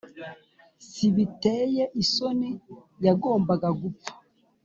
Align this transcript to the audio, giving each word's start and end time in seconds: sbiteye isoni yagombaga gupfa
sbiteye 0.93 1.83
isoni 2.01 2.49
yagombaga 3.05 3.67
gupfa 3.79 4.11